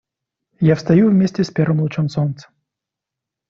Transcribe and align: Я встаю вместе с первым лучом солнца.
Я 0.61 0.73
встаю 0.73 1.11
вместе 1.11 1.43
с 1.43 1.51
первым 1.51 1.81
лучом 1.81 2.09
солнца. 2.09 2.49